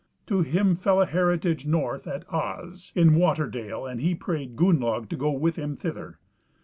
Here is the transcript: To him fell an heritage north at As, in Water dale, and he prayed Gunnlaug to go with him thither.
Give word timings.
To 0.25 0.41
him 0.41 0.75
fell 0.75 0.99
an 0.99 1.09
heritage 1.09 1.67
north 1.67 2.07
at 2.07 2.25
As, 2.33 2.91
in 2.95 3.13
Water 3.13 3.45
dale, 3.45 3.85
and 3.85 4.01
he 4.01 4.15
prayed 4.15 4.55
Gunnlaug 4.55 5.07
to 5.09 5.15
go 5.15 5.29
with 5.29 5.57
him 5.57 5.75
thither. 5.75 6.17